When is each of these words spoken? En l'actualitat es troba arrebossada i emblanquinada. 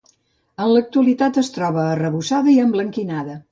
En 0.63 0.71
l'actualitat 0.75 1.37
es 1.43 1.53
troba 1.59 1.85
arrebossada 1.91 2.55
i 2.57 2.59
emblanquinada. 2.67 3.41